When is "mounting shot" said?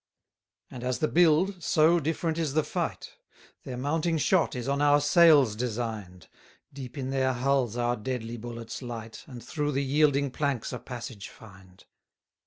3.77-4.55